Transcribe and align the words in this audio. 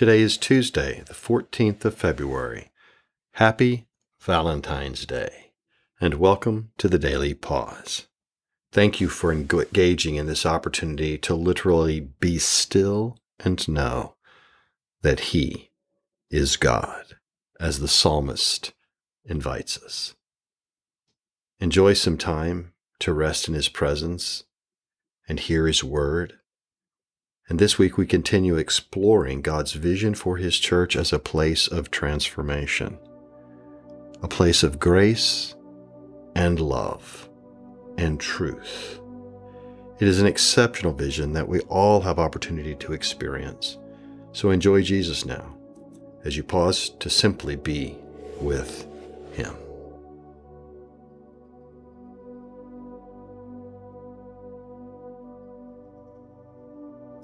Today 0.00 0.22
is 0.22 0.38
Tuesday, 0.38 1.02
the 1.06 1.12
14th 1.12 1.84
of 1.84 1.94
February. 1.94 2.70
Happy 3.32 3.86
Valentine's 4.18 5.04
Day, 5.04 5.52
and 6.00 6.14
welcome 6.14 6.70
to 6.78 6.88
the 6.88 6.98
Daily 6.98 7.34
Pause. 7.34 8.06
Thank 8.72 9.02
you 9.02 9.10
for 9.10 9.30
engaging 9.30 10.14
in 10.14 10.24
this 10.24 10.46
opportunity 10.46 11.18
to 11.18 11.34
literally 11.34 12.00
be 12.00 12.38
still 12.38 13.18
and 13.40 13.68
know 13.68 14.14
that 15.02 15.20
He 15.20 15.70
is 16.30 16.56
God, 16.56 17.18
as 17.60 17.80
the 17.80 17.86
psalmist 17.86 18.72
invites 19.26 19.76
us. 19.82 20.14
Enjoy 21.58 21.92
some 21.92 22.16
time 22.16 22.72
to 23.00 23.12
rest 23.12 23.48
in 23.48 23.52
His 23.52 23.68
presence 23.68 24.44
and 25.28 25.38
hear 25.38 25.66
His 25.66 25.84
word 25.84 26.39
and 27.48 27.58
this 27.58 27.78
week 27.78 27.96
we 27.96 28.06
continue 28.06 28.56
exploring 28.56 29.42
God's 29.42 29.72
vision 29.72 30.14
for 30.14 30.36
His 30.36 30.58
church 30.58 30.96
as 30.96 31.12
a 31.12 31.18
place 31.18 31.66
of 31.66 31.90
transformation, 31.90 32.98
a 34.22 34.28
place 34.28 34.62
of 34.62 34.78
grace 34.78 35.54
and 36.34 36.60
love 36.60 37.28
and 37.98 38.20
truth. 38.20 39.00
It 39.98 40.08
is 40.08 40.20
an 40.20 40.26
exceptional 40.26 40.92
vision 40.92 41.32
that 41.34 41.48
we 41.48 41.60
all 41.60 42.00
have 42.00 42.18
opportunity 42.18 42.74
to 42.76 42.92
experience. 42.92 43.76
So 44.32 44.50
enjoy 44.50 44.82
Jesus 44.82 45.26
now 45.26 45.56
as 46.24 46.36
you 46.36 46.42
pause 46.42 46.90
to 47.00 47.10
simply 47.10 47.56
be 47.56 47.96
with 48.40 48.86
Him. 49.32 49.54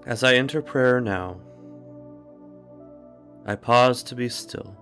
As 0.07 0.23
I 0.23 0.35
enter 0.35 0.63
prayer 0.63 1.01
now, 1.01 1.41
I 3.45 3.57
pause 3.57 4.05
to 4.05 4.15
be 4.15 4.29
still, 4.29 4.77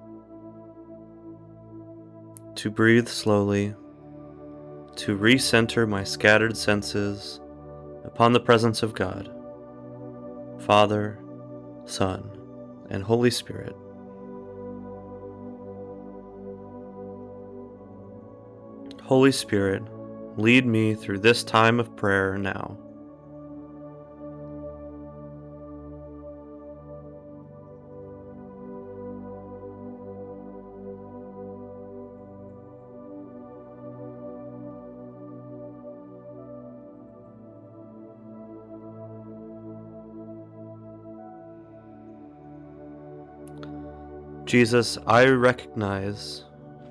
to 2.57 2.71
breathe 2.71 3.09
slowly, 3.09 3.75
to 4.97 5.17
recenter 5.17 5.89
my 5.89 6.05
scattered 6.05 6.59
senses 6.59 7.41
upon 8.05 8.35
the 8.35 8.41
presence 8.41 8.83
of 8.83 8.93
God, 8.93 9.31
Father, 10.59 11.19
Son, 11.87 12.31
and 12.91 13.03
Holy 13.03 13.31
Spirit. 13.31 13.75
Holy 19.03 19.33
Spirit, 19.33 19.83
lead 20.37 20.67
me 20.67 20.95
through 20.95 21.21
this 21.21 21.43
time 21.43 21.81
of 21.81 21.97
prayer 21.97 22.37
now. 22.37 22.79
Jesus, 44.55 44.99
I 45.05 45.25
recognize 45.25 46.45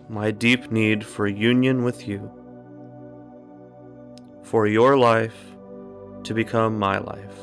my 0.10 0.32
deep 0.32 0.70
need 0.70 1.02
for 1.02 1.28
union 1.28 1.86
with 1.86 2.10
you, 2.10 2.30
for 4.42 4.68
your 4.68 4.98
life 4.98 5.56
to 6.26 6.34
become 6.34 6.78
my 6.78 6.98
life. 6.98 7.38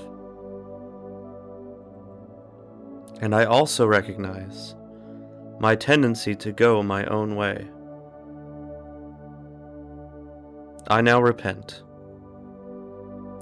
And 3.22 3.34
I 3.34 3.46
also 3.46 3.86
recognize 3.86 4.74
my 5.58 5.74
tendency 5.74 6.34
to 6.34 6.52
go 6.52 6.82
my 6.82 7.06
own 7.06 7.34
way. 7.34 7.66
I 10.88 11.00
now 11.00 11.22
repent, 11.22 11.83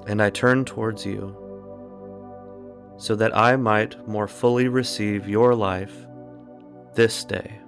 and 0.06 0.22
I 0.22 0.30
turn 0.30 0.64
towards 0.64 1.04
you, 1.04 1.34
so 2.98 3.16
that 3.16 3.36
I 3.36 3.56
might 3.56 4.06
more 4.06 4.28
fully 4.28 4.68
receive 4.68 5.28
your 5.28 5.56
life 5.56 6.04
this 6.98 7.22
day. 7.22 7.60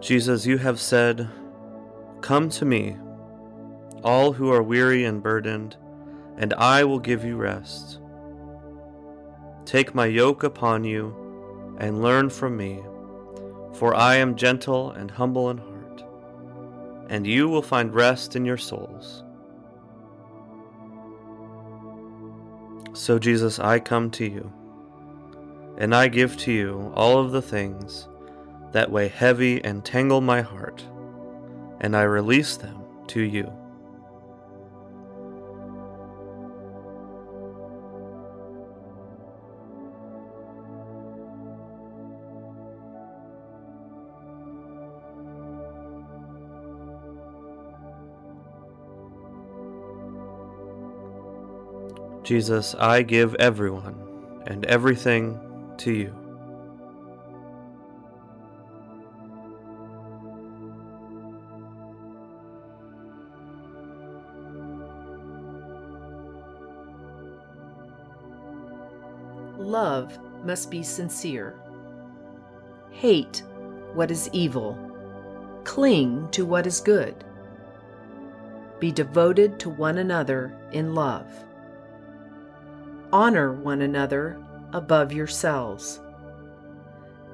Jesus, 0.00 0.46
you 0.46 0.58
have 0.58 0.80
said, 0.80 1.28
Come 2.22 2.48
to 2.48 2.64
me, 2.64 2.96
all 4.02 4.32
who 4.32 4.50
are 4.50 4.64
weary 4.64 5.04
and 5.04 5.22
burdened, 5.22 5.76
and 6.36 6.52
I 6.54 6.82
will 6.82 6.98
give 6.98 7.24
you 7.24 7.36
rest. 7.36 8.00
Take 9.64 9.94
my 9.94 10.06
yoke 10.06 10.42
upon 10.42 10.84
you 10.84 11.14
and 11.78 12.02
learn 12.02 12.30
from 12.30 12.56
me, 12.56 12.80
for 13.74 13.94
I 13.94 14.16
am 14.16 14.36
gentle 14.36 14.90
and 14.90 15.10
humble 15.10 15.50
in 15.50 15.58
heart, 15.58 16.04
and 17.08 17.26
you 17.26 17.48
will 17.48 17.62
find 17.62 17.94
rest 17.94 18.36
in 18.36 18.44
your 18.44 18.58
souls. 18.58 19.22
So, 22.92 23.18
Jesus, 23.18 23.58
I 23.58 23.78
come 23.78 24.10
to 24.12 24.24
you, 24.24 24.52
and 25.78 25.94
I 25.94 26.08
give 26.08 26.36
to 26.38 26.52
you 26.52 26.92
all 26.94 27.18
of 27.18 27.32
the 27.32 27.42
things 27.42 28.08
that 28.72 28.90
weigh 28.90 29.08
heavy 29.08 29.62
and 29.64 29.84
tangle 29.84 30.20
my 30.20 30.42
heart, 30.42 30.84
and 31.80 31.96
I 31.96 32.02
release 32.02 32.56
them 32.56 32.82
to 33.08 33.20
you. 33.20 33.52
Jesus, 52.30 52.76
I 52.76 53.02
give 53.02 53.34
everyone 53.40 53.96
and 54.46 54.64
everything 54.66 55.36
to 55.78 55.90
you. 55.92 56.14
Love 69.58 70.16
must 70.44 70.70
be 70.70 70.84
sincere. 70.84 71.58
Hate 72.92 73.42
what 73.94 74.12
is 74.12 74.30
evil. 74.32 74.78
Cling 75.64 76.28
to 76.30 76.46
what 76.46 76.64
is 76.68 76.78
good. 76.80 77.24
Be 78.78 78.92
devoted 78.92 79.58
to 79.58 79.68
one 79.68 79.98
another 79.98 80.56
in 80.70 80.94
love. 80.94 81.26
Honor 83.12 83.52
one 83.52 83.82
another 83.82 84.38
above 84.72 85.12
yourselves. 85.12 86.00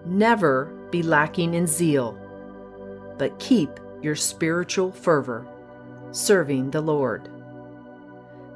Never 0.07 0.67
be 0.91 1.03
lacking 1.03 1.53
in 1.55 1.67
zeal, 1.67 2.19
but 3.19 3.39
keep 3.39 3.69
your 4.01 4.15
spiritual 4.15 4.91
fervor, 4.91 5.47
serving 6.13 6.71
the 6.71 6.81
Lord. 6.81 7.29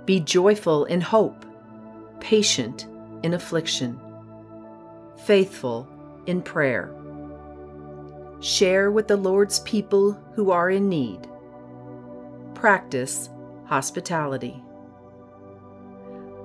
Be 0.06 0.20
joyful 0.20 0.86
in 0.86 1.00
hope, 1.00 1.44
patient 2.20 2.86
in 3.22 3.34
affliction, 3.34 4.00
faithful 5.18 5.86
in 6.26 6.40
prayer. 6.40 6.90
Share 8.40 8.90
with 8.90 9.08
the 9.08 9.16
Lord's 9.16 9.60
people 9.60 10.12
who 10.34 10.50
are 10.50 10.70
in 10.70 10.88
need. 10.88 11.28
Practice 12.54 13.28
hospitality. 13.66 14.62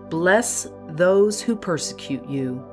Bless 0.09 0.67
those 0.89 1.41
who 1.41 1.55
persecute 1.55 2.29
you. 2.29 2.63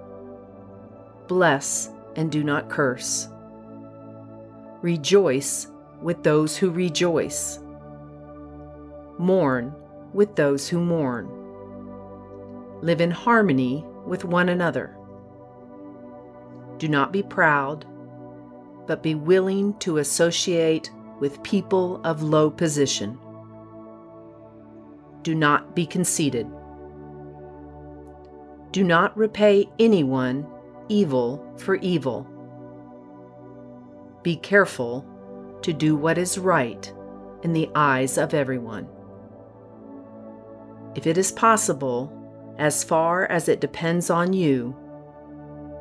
Bless 1.29 1.89
and 2.15 2.31
do 2.31 2.45
not 2.45 2.69
curse. 2.69 3.29
Rejoice 4.83 5.69
with 6.03 6.23
those 6.23 6.57
who 6.57 6.71
rejoice. 6.71 7.59
Mourn 9.19 9.75
with 10.13 10.37
those 10.37 10.69
who 10.69 10.79
mourn. 10.79 11.27
Live 12.83 13.01
in 13.01 13.11
harmony 13.11 13.83
with 14.07 14.27
one 14.27 14.51
another. 14.51 14.95
Do 16.77 16.89
not 16.89 17.13
be 17.13 17.23
proud, 17.23 17.87
but 18.87 19.03
be 19.03 19.15
willing 19.15 19.79
to 19.79 19.99
associate 19.99 20.91
with 21.19 21.43
people 21.43 22.01
of 22.05 22.23
low 22.23 22.51
position. 22.51 23.19
Do 25.23 25.35
not 25.35 25.75
be 25.75 25.87
conceited 25.87 26.47
Do 28.73 28.83
not 28.83 29.17
repay 29.17 29.69
anyone 29.79 30.47
evil 30.89 31.55
for 31.59 31.77
evil. 31.77 32.27
Be 34.23 34.37
careful 34.37 35.07
to 35.61 35.75
do 35.75 35.95
what 35.95 36.17
is 36.17 36.39
right 36.39 36.93
in 37.43 37.53
the 37.53 37.71
eyes 37.75 38.17
of 38.17 38.33
everyone. 38.33 38.89
If 40.95 41.07
it 41.07 41.19
is 41.19 41.33
possible, 41.33 42.11
as 42.59 42.83
far 42.83 43.27
as 43.27 43.49
it 43.49 43.61
depends 43.61 44.09
on 44.09 44.33
you, 44.33 44.75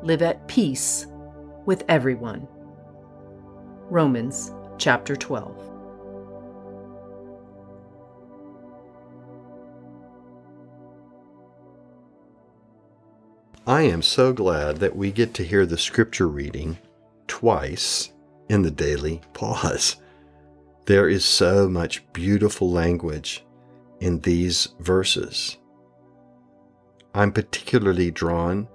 live 0.02 0.20
at 0.20 0.46
peace 0.46 1.06
with 1.64 1.84
everyone. 1.88 2.46
Romans 3.88 4.52
chapter 4.76 5.16
12. 5.16 5.71
I 13.66 13.82
am 13.82 14.02
so 14.02 14.32
glad 14.32 14.78
that 14.78 14.96
we 14.96 15.12
get 15.12 15.34
to 15.34 15.44
hear 15.44 15.66
the 15.66 15.78
scripture 15.78 16.26
reading 16.26 16.78
twice 17.28 18.10
in 18.48 18.62
the 18.62 18.72
daily 18.72 19.20
pause. 19.34 19.98
There 20.86 21.08
is 21.08 21.24
so 21.24 21.68
much 21.68 22.02
beautiful 22.12 22.72
language 22.72 23.44
in 24.00 24.18
these 24.20 24.66
verses. 24.80 25.58
I'm 27.14 27.30
particularly 27.30 28.10
drawn 28.10 28.66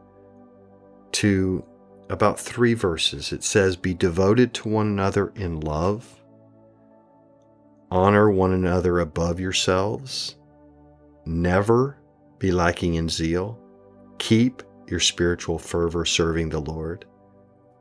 to 1.14 1.66
about 2.10 2.40
three 2.40 2.74
verses. 2.74 3.34
It 3.34 3.44
says, 3.44 3.76
Be 3.76 3.94
devoted 3.94 4.54
to 4.54 4.70
one 4.70 4.88
another 4.88 5.34
in 5.36 5.60
love, 5.60 6.22
honor 7.92 8.32
one 8.32 8.54
another 8.54 9.00
above 9.00 9.38
yourselves, 9.42 10.38
never 11.26 11.98
be 12.40 12.54
lacking 12.54 12.96
in 12.96 13.10
zeal, 13.10 13.60
keep 14.18 14.64
your 14.90 15.00
spiritual 15.00 15.60
fervor 15.60 16.06
serving 16.06 16.50
the 16.50 16.60
Lord, 16.60 17.06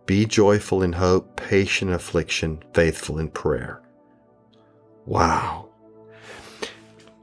be 0.06 0.24
joyful 0.24 0.82
in 0.82 0.92
hope, 0.92 1.36
patient 1.36 1.90
in 1.90 1.94
affliction, 1.94 2.62
faithful 2.72 3.18
in 3.18 3.28
prayer. 3.28 3.82
Wow. 5.04 5.68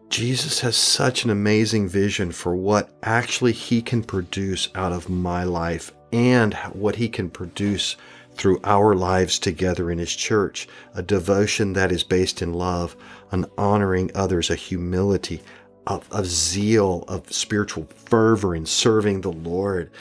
Jesus 0.09 0.59
has 0.59 0.77
such 0.77 1.23
an 1.23 1.31
amazing 1.31 1.87
vision 1.87 2.31
for 2.31 2.55
what 2.55 2.93
actually 3.01 3.51
he 3.51 3.81
can 3.81 4.03
produce 4.03 4.69
out 4.75 4.91
of 4.91 5.09
my 5.09 5.43
life 5.43 5.91
and 6.11 6.53
what 6.73 6.97
he 6.97 7.09
can 7.09 7.29
produce 7.29 7.95
through 8.35 8.59
our 8.63 8.95
lives 8.95 9.39
together 9.39 9.89
in 9.89 9.97
his 9.97 10.15
church. 10.15 10.67
A 10.93 11.01
devotion 11.01 11.73
that 11.73 11.91
is 11.91 12.03
based 12.03 12.41
in 12.41 12.53
love, 12.53 12.95
an 13.31 13.45
honoring 13.57 14.11
others, 14.13 14.49
a 14.49 14.55
humility, 14.55 15.41
of, 15.87 16.07
of 16.11 16.25
zeal, 16.25 17.03
of 17.07 17.31
spiritual 17.31 17.87
fervor 17.95 18.55
in 18.55 18.65
serving 18.65 19.21
the 19.21 19.31
Lord, 19.31 19.91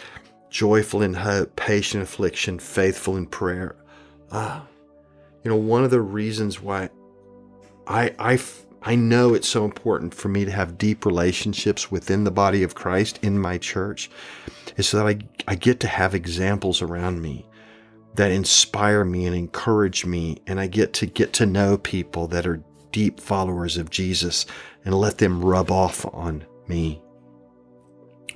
joyful 0.51 1.03
in 1.03 1.15
hope, 1.15 1.57
patient 1.57 2.01
in 2.01 2.03
affliction, 2.03 2.59
faithful 2.59 3.17
in 3.17 3.27
prayer. 3.27 3.77
Ah, 4.31 4.67
you 5.45 5.51
know, 5.51 5.57
one 5.57 5.85
of 5.85 5.91
the 5.91 6.01
reasons 6.01 6.61
why 6.61 6.89
I, 7.87 8.15
I 8.19 8.39
I 8.85 8.97
know 8.97 9.33
it's 9.35 9.49
so 9.49 9.65
important 9.65 10.13
for 10.13 10.29
me 10.29 10.45
to 10.45 10.51
have 10.51 10.77
deep 10.77 11.07
relationships 11.07 11.91
within 11.93 12.25
the 12.25 12.33
body 12.33 12.65
of 12.65 12.75
Christ 12.75 13.21
in 13.23 13.39
my 13.39 13.57
church 13.57 14.11
is 14.77 14.89
so 14.89 14.99
that 14.99 15.07
I, 15.07 15.19
I 15.47 15.55
get 15.55 15.79
to 15.81 15.87
have 15.89 16.17
examples 16.17 16.83
around 16.83 17.23
me 17.23 17.47
that 18.15 18.33
inspire 18.33 19.05
me 19.05 19.27
and 19.27 19.37
encourage 19.37 20.05
me. 20.05 20.39
And 20.49 20.59
I 20.59 20.67
get 20.67 20.93
to 20.95 21.07
get 21.07 21.33
to 21.35 21.47
know 21.47 21.79
people 21.79 22.27
that 22.29 22.45
are 22.45 22.63
deep 22.93 23.21
followers 23.21 23.77
of 23.77 23.91
Jesus 23.91 24.47
and 24.85 24.95
let 24.95 25.19
them 25.19 25.45
rub 25.45 25.71
off 25.71 26.07
on 26.15 26.45
me. 26.69 27.03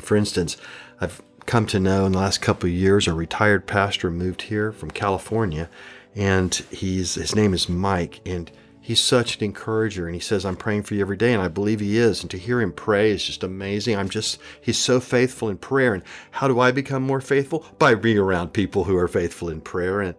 For 0.00 0.16
instance, 0.16 0.56
I've 1.00 1.22
come 1.46 1.66
to 1.66 1.80
know 1.80 2.06
in 2.06 2.12
the 2.12 2.18
last 2.18 2.42
couple 2.42 2.68
of 2.68 2.74
years 2.74 3.06
a 3.06 3.14
retired 3.14 3.66
pastor 3.66 4.10
moved 4.10 4.42
here 4.42 4.72
from 4.72 4.90
California 4.90 5.70
and 6.16 6.54
he's 6.70 7.14
his 7.14 7.36
name 7.36 7.54
is 7.54 7.68
Mike 7.68 8.20
and 8.26 8.50
he's 8.80 9.00
such 9.00 9.36
an 9.36 9.44
encourager 9.44 10.06
and 10.06 10.14
he 10.14 10.20
says 10.20 10.44
i'm 10.44 10.56
praying 10.56 10.82
for 10.82 10.94
you 10.94 11.00
every 11.00 11.16
day 11.16 11.32
and 11.32 11.42
i 11.42 11.48
believe 11.48 11.80
he 11.80 11.98
is 11.98 12.22
and 12.22 12.30
to 12.30 12.38
hear 12.38 12.60
him 12.60 12.72
pray 12.72 13.10
is 13.10 13.24
just 13.24 13.42
amazing 13.42 13.96
i'm 13.96 14.08
just 14.08 14.38
he's 14.60 14.78
so 14.78 15.00
faithful 15.00 15.48
in 15.48 15.58
prayer 15.58 15.92
and 15.92 16.04
how 16.30 16.46
do 16.46 16.60
i 16.60 16.70
become 16.70 17.02
more 17.02 17.20
faithful 17.20 17.66
by 17.80 17.94
being 17.96 18.16
around 18.16 18.52
people 18.52 18.84
who 18.84 18.96
are 18.96 19.08
faithful 19.08 19.48
in 19.48 19.60
prayer 19.60 20.00
and 20.00 20.14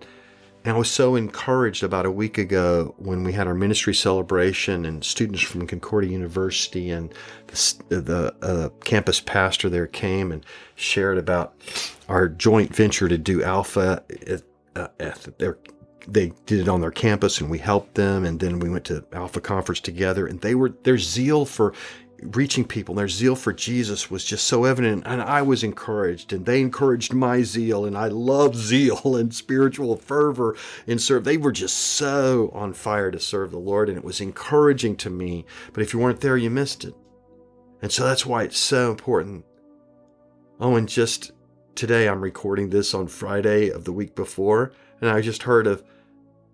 and 0.68 0.76
I 0.76 0.78
was 0.78 0.92
so 0.92 1.16
encouraged 1.16 1.82
about 1.82 2.06
a 2.06 2.12
week 2.12 2.38
ago 2.38 2.94
when 2.98 3.24
we 3.24 3.32
had 3.32 3.48
our 3.48 3.54
ministry 3.54 3.96
celebration 3.96 4.84
and 4.84 5.02
students 5.02 5.42
from 5.42 5.66
Concordia 5.66 6.12
University 6.12 6.92
and 6.92 7.14
the, 7.48 8.02
the 8.02 8.36
uh, 8.42 8.68
campus 8.84 9.22
pastor 9.22 9.70
there 9.70 9.88
came 9.88 10.30
and 10.30 10.46
shared 10.76 11.18
about 11.18 11.54
our 12.10 12.28
joint 12.28 12.76
venture 12.76 13.08
to 13.08 13.18
do 13.18 13.42
Alpha 13.42 14.04
at, 14.28 14.42
uh, 14.76 14.90
at 15.00 15.40
their 15.40 15.58
they 16.06 16.34
did 16.46 16.60
it 16.60 16.68
on 16.68 16.82
their 16.82 16.92
campus 16.92 17.40
and 17.40 17.50
we 17.50 17.60
helped 17.60 17.96
them. 17.96 18.26
And 18.26 18.38
then 18.38 18.60
we 18.60 18.70
went 18.70 18.84
to 18.86 19.06
alpha 19.14 19.40
conference 19.40 19.80
together 19.80 20.28
and 20.28 20.42
they 20.42 20.56
were 20.56 20.70
their 20.84 20.98
zeal 20.98 21.46
for 21.46 21.74
reaching 22.22 22.66
people. 22.66 22.96
Their 22.96 23.08
zeal 23.08 23.36
for 23.36 23.54
jesus 23.54 24.10
was 24.10 24.24
just 24.26 24.46
so 24.46 24.64
evident 24.64 25.04
and 25.06 25.22
i 25.22 25.42
was 25.42 25.64
encouraged 25.64 26.34
and 26.34 26.46
they 26.46 26.62
encouraged 26.62 27.14
my 27.14 27.42
zeal 27.44 27.86
and 27.86 27.98
i 27.98 28.08
love 28.08 28.56
zeal 28.70 29.16
and 29.16 29.34
spiritual 29.34 29.96
fervor 29.96 30.56
in 30.86 31.00
serve. 31.00 31.24
They 31.24 31.38
were 31.38 31.52
just 31.52 31.78
so 31.78 32.50
on 32.54 32.74
fire 32.74 33.12
to 33.12 33.20
serve 33.20 33.52
the 33.52 33.60
lord 33.60 33.90
and 33.90 33.98
it 33.98 34.04
was 34.04 34.22
encouraging 34.22 34.96
to 34.98 35.10
me 35.10 35.46
but 35.74 35.84
if 35.84 35.94
you 35.94 36.00
weren't 36.00 36.22
there 36.22 36.38
you 36.38 36.50
missed 36.50 36.84
it. 36.84 36.96
And 37.82 37.92
so 37.92 38.04
that's 38.04 38.26
why 38.26 38.44
it's 38.44 38.58
so 38.58 38.90
important. 38.90 39.46
Oh 40.60 40.76
and 40.76 40.90
just 40.90 41.32
today 41.76 42.10
i'm 42.10 42.22
recording 42.22 42.72
this 42.72 42.96
on 42.96 43.08
friday 43.08 43.70
of 43.70 43.86
the 43.86 43.92
week 43.92 44.16
before 44.16 44.72
and 45.00 45.12
i 45.12 45.22
just 45.22 45.44
heard 45.44 45.68
of 45.68 45.84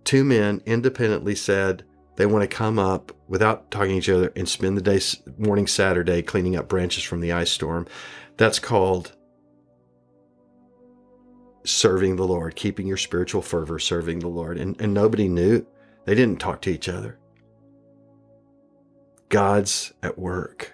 two 0.03 0.25
men 0.25 0.61
independently 0.65 1.33
said 1.33 1.85
they 2.15 2.25
want 2.25 2.43
to 2.49 2.55
come 2.55 2.77
up 2.77 3.11
without 3.27 3.71
talking 3.71 3.91
to 3.91 3.97
each 3.97 4.09
other 4.09 4.31
and 4.35 4.47
spend 4.47 4.77
the 4.77 4.81
day 4.81 4.99
morning 5.37 5.67
Saturday 5.67 6.21
cleaning 6.21 6.55
up 6.55 6.67
branches 6.67 7.03
from 7.03 7.21
the 7.21 7.31
ice 7.31 7.51
storm. 7.51 7.87
That's 8.37 8.59
called 8.59 9.13
serving 11.63 12.17
the 12.17 12.27
Lord, 12.27 12.55
keeping 12.55 12.87
your 12.87 12.97
spiritual 12.97 13.41
fervor, 13.41 13.79
serving 13.79 14.19
the 14.19 14.27
Lord. 14.27 14.57
And, 14.57 14.79
and 14.79 14.93
nobody 14.93 15.27
knew. 15.27 15.65
They 16.05 16.15
didn't 16.15 16.39
talk 16.39 16.61
to 16.63 16.69
each 16.69 16.89
other. 16.89 17.17
God's 19.29 19.93
at 20.03 20.19
work 20.19 20.73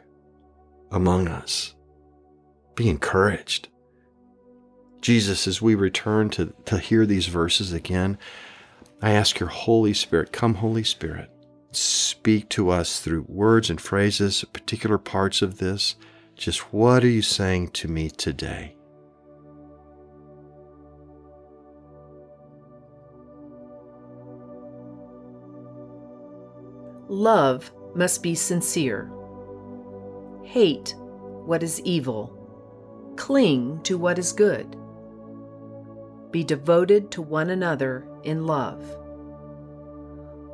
among 0.91 1.27
us. 1.27 1.75
Be 2.75 2.89
encouraged. 2.89 3.69
Jesus, 5.01 5.47
as 5.47 5.61
we 5.61 5.75
return 5.75 6.29
to, 6.31 6.53
to 6.65 6.77
hear 6.79 7.05
these 7.05 7.27
verses 7.27 7.71
again, 7.71 8.17
I 9.01 9.11
ask 9.11 9.39
your 9.39 9.49
Holy 9.49 9.93
Spirit, 9.93 10.33
come, 10.33 10.55
Holy 10.55 10.83
Spirit, 10.83 11.29
speak 11.71 12.49
to 12.49 12.69
us 12.69 12.99
through 12.99 13.25
words 13.29 13.69
and 13.69 13.79
phrases, 13.79 14.43
particular 14.51 14.97
parts 14.97 15.41
of 15.41 15.59
this. 15.59 15.95
Just 16.35 16.73
what 16.73 17.03
are 17.03 17.09
you 17.09 17.21
saying 17.21 17.69
to 17.71 17.87
me 17.87 18.09
today? 18.09 18.75
Love 27.07 27.71
must 27.95 28.21
be 28.21 28.35
sincere. 28.35 29.11
Hate 30.43 30.93
what 31.45 31.63
is 31.63 31.81
evil. 31.81 32.35
Cling 33.15 33.81
to 33.83 33.97
what 33.97 34.19
is 34.19 34.31
good. 34.31 34.75
Be 36.31 36.43
devoted 36.43 37.11
to 37.11 37.21
one 37.21 37.49
another 37.49 38.07
in 38.23 38.45
love. 38.45 38.83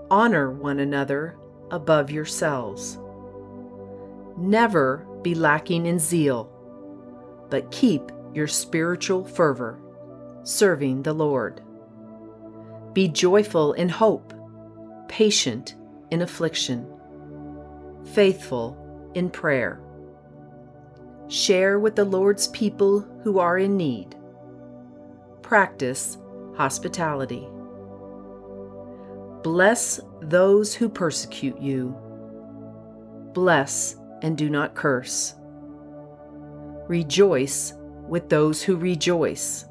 Honor 0.09 0.51
one 0.51 0.79
another 0.79 1.37
above 1.71 2.09
yourselves. 2.11 2.97
Never 4.37 5.05
be 5.21 5.35
lacking 5.35 5.85
in 5.85 5.99
zeal, 5.99 6.49
but 7.49 7.71
keep 7.71 8.11
your 8.33 8.47
spiritual 8.47 9.25
fervor, 9.25 9.79
serving 10.43 11.03
the 11.03 11.13
Lord. 11.13 11.61
Be 12.93 13.07
joyful 13.07 13.73
in 13.73 13.89
hope, 13.89 14.33
patient 15.07 15.75
in 16.11 16.21
affliction, 16.21 16.87
faithful 18.13 18.77
in 19.15 19.29
prayer. 19.29 19.81
Share 21.27 21.79
with 21.79 21.95
the 21.95 22.05
Lord's 22.05 22.47
people 22.49 23.01
who 23.23 23.39
are 23.39 23.57
in 23.57 23.75
need. 23.75 24.14
Practice 25.45 26.17
hospitality. 26.57 27.47
Bless 29.43 29.99
those 30.19 30.73
who 30.73 30.89
persecute 30.89 31.61
you. 31.61 31.95
Bless 33.33 33.95
and 34.23 34.35
do 34.35 34.49
not 34.49 34.73
curse. 34.73 35.35
Rejoice 36.87 37.73
with 38.09 38.27
those 38.27 38.63
who 38.63 38.75
rejoice. 38.75 39.65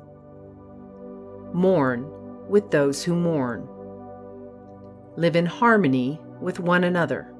Mourn 1.53 2.09
with 2.49 2.71
those 2.71 3.03
who 3.03 3.17
mourn. 3.17 3.69
Live 5.17 5.35
in 5.35 5.45
harmony 5.45 6.21
with 6.41 6.61
one 6.61 6.85
another. 6.85 7.35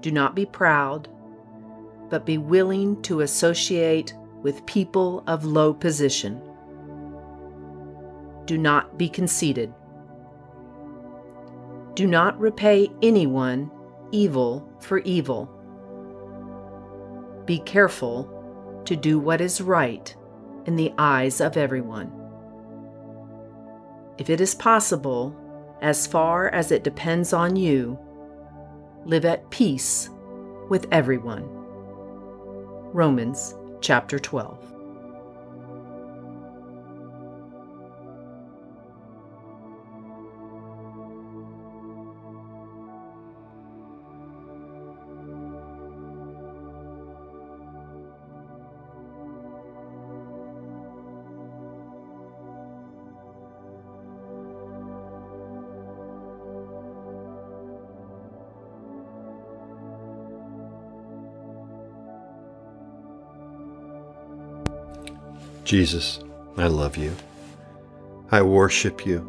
Do 0.00 0.12
not 0.12 0.36
be 0.36 0.46
proud, 0.46 1.08
but 2.08 2.24
be 2.24 2.38
willing 2.38 3.02
to 3.02 3.22
associate 3.22 4.14
with 4.42 4.64
people 4.66 5.24
of 5.26 5.44
low 5.44 5.74
position. 5.74 6.40
Do 8.46 8.58
not 8.58 8.98
be 8.98 9.08
conceited. 9.08 9.72
Do 11.94 12.06
not 12.06 12.38
repay 12.40 12.88
anyone 13.02 13.70
evil 14.12 14.68
for 14.80 14.98
evil. 14.98 15.50
Be 17.44 17.58
careful 17.58 18.82
to 18.84 18.96
do 18.96 19.18
what 19.18 19.40
is 19.40 19.60
right 19.60 20.14
in 20.66 20.76
the 20.76 20.92
eyes 20.98 21.40
of 21.40 21.56
everyone. 21.56 22.12
If 24.18 24.30
it 24.30 24.40
is 24.40 24.54
possible, 24.54 25.36
as 25.80 26.06
far 26.06 26.48
as 26.48 26.70
it 26.70 26.84
depends 26.84 27.32
on 27.32 27.56
you, 27.56 27.98
live 29.04 29.24
at 29.24 29.50
peace 29.50 30.08
with 30.68 30.86
everyone. 30.92 31.44
Romans 32.92 33.54
chapter 33.80 34.18
12. 34.18 34.71
Jesus, 65.64 66.20
I 66.56 66.66
love 66.66 66.96
you. 66.96 67.14
I 68.30 68.42
worship 68.42 69.06
you. 69.06 69.28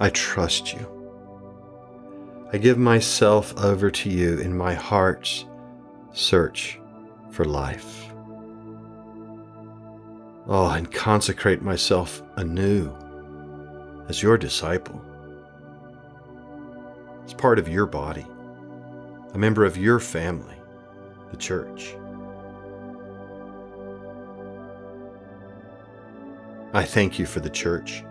I 0.00 0.10
trust 0.10 0.72
you. 0.72 0.90
I 2.52 2.58
give 2.58 2.78
myself 2.78 3.56
over 3.58 3.90
to 3.90 4.10
you 4.10 4.38
in 4.38 4.56
my 4.56 4.74
heart's 4.74 5.44
search 6.12 6.78
for 7.30 7.44
life. 7.44 8.12
Oh, 10.46 10.68
and 10.68 10.92
consecrate 10.92 11.62
myself 11.62 12.22
anew 12.36 12.94
as 14.08 14.22
your 14.22 14.38
disciple, 14.38 15.02
as 17.24 17.34
part 17.34 17.58
of 17.58 17.68
your 17.68 17.86
body, 17.86 18.26
a 19.32 19.38
member 19.38 19.64
of 19.64 19.76
your 19.76 19.98
family, 19.98 20.56
the 21.30 21.36
church. 21.36 21.96
I 26.74 26.82
thank 26.82 27.20
you 27.20 27.24
for 27.24 27.38
the 27.38 27.50
church. 27.50 28.02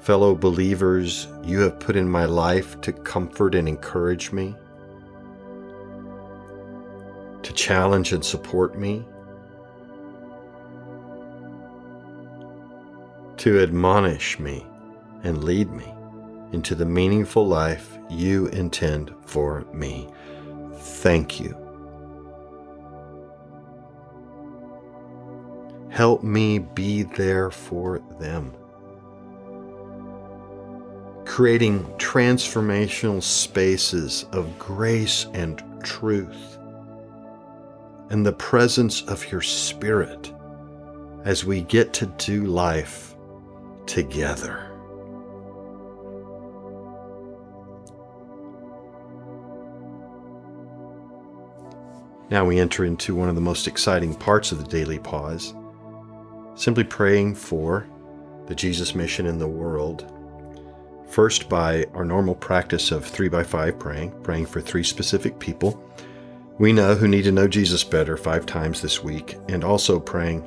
Fellow 0.00 0.34
believers, 0.34 1.28
you 1.42 1.60
have 1.60 1.80
put 1.80 1.96
in 1.96 2.10
my 2.10 2.26
life 2.26 2.78
to 2.82 2.92
comfort 2.92 3.54
and 3.54 3.66
encourage 3.66 4.30
me, 4.30 4.54
to 7.42 7.52
challenge 7.54 8.12
and 8.12 8.22
support 8.22 8.78
me, 8.78 9.02
to 13.38 13.60
admonish 13.60 14.38
me 14.38 14.66
and 15.22 15.42
lead 15.42 15.70
me 15.70 15.90
into 16.52 16.74
the 16.74 16.84
meaningful 16.84 17.46
life 17.46 17.98
you 18.10 18.48
intend 18.48 19.10
for 19.24 19.62
me. 19.72 20.06
Thank 20.74 21.40
you. 21.40 21.59
Help 26.00 26.22
me 26.22 26.58
be 26.58 27.02
there 27.02 27.50
for 27.50 27.98
them. 28.18 28.54
Creating 31.26 31.84
transformational 31.98 33.22
spaces 33.22 34.24
of 34.32 34.58
grace 34.58 35.26
and 35.34 35.62
truth 35.84 36.56
and 38.08 38.24
the 38.24 38.32
presence 38.32 39.02
of 39.02 39.30
your 39.30 39.42
Spirit 39.42 40.32
as 41.26 41.44
we 41.44 41.60
get 41.60 41.92
to 41.92 42.06
do 42.06 42.46
life 42.46 43.14
together. 43.84 44.70
Now 52.30 52.46
we 52.46 52.58
enter 52.58 52.86
into 52.86 53.14
one 53.14 53.28
of 53.28 53.34
the 53.34 53.42
most 53.42 53.68
exciting 53.68 54.14
parts 54.14 54.50
of 54.50 54.56
the 54.56 54.64
daily 54.64 54.98
pause 54.98 55.52
simply 56.60 56.84
praying 56.84 57.34
for 57.34 57.86
the 58.46 58.54
Jesus 58.54 58.94
mission 58.94 59.26
in 59.26 59.38
the 59.38 59.48
world. 59.48 60.12
First, 61.08 61.48
by 61.48 61.86
our 61.94 62.04
normal 62.04 62.34
practice 62.34 62.90
of 62.90 63.04
three 63.04 63.28
by 63.28 63.42
five 63.42 63.78
praying, 63.78 64.12
praying 64.22 64.46
for 64.46 64.60
three 64.60 64.84
specific 64.84 65.38
people 65.38 65.82
we 66.60 66.74
know 66.74 66.94
who 66.94 67.08
need 67.08 67.22
to 67.22 67.32
know 67.32 67.48
Jesus 67.48 67.82
better 67.82 68.18
five 68.18 68.44
times 68.44 68.82
this 68.82 69.02
week, 69.02 69.38
and 69.48 69.64
also 69.64 69.98
praying 69.98 70.44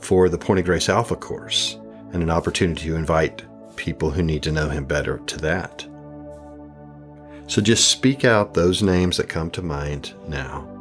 for 0.00 0.30
the 0.30 0.38
Point 0.38 0.60
of 0.60 0.64
Grace 0.64 0.88
Alpha 0.88 1.14
course 1.14 1.76
and 2.14 2.22
an 2.22 2.30
opportunity 2.30 2.84
to 2.84 2.96
invite 2.96 3.42
people 3.76 4.10
who 4.10 4.22
need 4.22 4.42
to 4.44 4.52
know 4.52 4.70
Him 4.70 4.86
better 4.86 5.18
to 5.18 5.36
that. 5.40 5.86
So 7.48 7.60
just 7.60 7.90
speak 7.90 8.24
out 8.24 8.54
those 8.54 8.82
names 8.82 9.18
that 9.18 9.28
come 9.28 9.50
to 9.50 9.60
mind 9.60 10.14
now. 10.26 10.75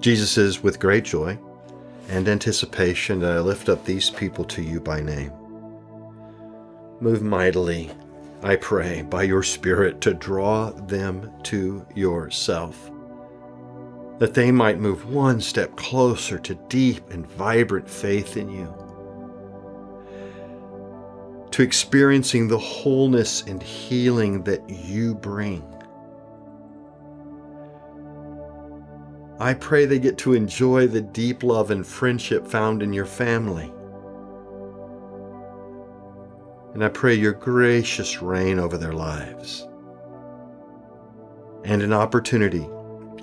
Jesus 0.00 0.30
says, 0.30 0.62
with 0.62 0.78
great 0.78 1.04
joy 1.04 1.38
and 2.08 2.28
anticipation 2.28 3.18
that 3.20 3.32
I 3.32 3.40
lift 3.40 3.68
up 3.68 3.84
these 3.84 4.10
people 4.10 4.44
to 4.44 4.62
you 4.62 4.80
by 4.80 5.00
name. 5.00 5.32
Move 7.00 7.22
mightily, 7.22 7.90
I 8.42 8.56
pray, 8.56 9.02
by 9.02 9.24
your 9.24 9.42
Spirit 9.42 10.00
to 10.02 10.14
draw 10.14 10.70
them 10.70 11.32
to 11.44 11.84
yourself, 11.94 12.90
that 14.18 14.34
they 14.34 14.50
might 14.52 14.78
move 14.78 15.12
one 15.12 15.40
step 15.40 15.76
closer 15.76 16.38
to 16.38 16.54
deep 16.68 17.10
and 17.10 17.26
vibrant 17.26 17.90
faith 17.90 18.36
in 18.36 18.50
you, 18.50 18.72
to 21.50 21.62
experiencing 21.62 22.46
the 22.46 22.58
wholeness 22.58 23.42
and 23.42 23.62
healing 23.62 24.44
that 24.44 24.68
you 24.70 25.14
bring 25.14 25.62
I 29.40 29.54
pray 29.54 29.84
they 29.84 30.00
get 30.00 30.18
to 30.18 30.34
enjoy 30.34 30.88
the 30.88 31.00
deep 31.00 31.44
love 31.44 31.70
and 31.70 31.86
friendship 31.86 32.46
found 32.46 32.82
in 32.82 32.92
your 32.92 33.06
family. 33.06 33.72
And 36.74 36.84
I 36.84 36.88
pray 36.88 37.14
your 37.14 37.32
gracious 37.32 38.20
reign 38.20 38.58
over 38.58 38.76
their 38.76 38.92
lives. 38.92 39.68
And 41.64 41.82
an 41.82 41.92
opportunity, 41.92 42.68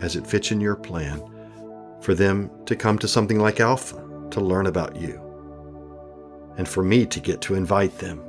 as 0.01 0.15
it 0.15 0.25
fits 0.25 0.51
in 0.51 0.61
your 0.61 0.75
plan, 0.75 1.21
for 1.99 2.13
them 2.13 2.49
to 2.65 2.75
come 2.75 2.97
to 2.99 3.07
something 3.07 3.39
like 3.39 3.59
Alpha 3.59 4.01
to 4.31 4.39
learn 4.39 4.67
about 4.67 4.95
you. 4.95 5.21
And 6.57 6.67
for 6.67 6.83
me 6.83 7.05
to 7.07 7.19
get 7.19 7.41
to 7.41 7.55
invite 7.55 7.97
them. 7.97 8.23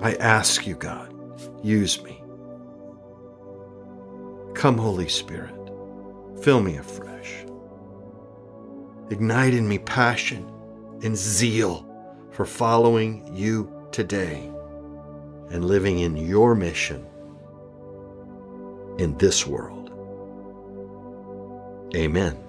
I 0.00 0.14
ask 0.14 0.66
you, 0.66 0.74
God, 0.74 1.14
use 1.62 2.02
me. 2.02 2.22
Come, 4.54 4.78
Holy 4.78 5.08
Spirit. 5.08 5.63
Fill 6.42 6.60
me 6.60 6.76
afresh. 6.76 7.44
Ignite 9.10 9.54
in 9.54 9.68
me 9.68 9.78
passion 9.78 10.50
and 11.02 11.16
zeal 11.16 11.86
for 12.30 12.44
following 12.44 13.30
you 13.34 13.70
today 13.92 14.50
and 15.50 15.64
living 15.64 16.00
in 16.00 16.16
your 16.16 16.54
mission 16.54 17.06
in 18.98 19.16
this 19.18 19.46
world. 19.46 19.90
Amen. 21.94 22.43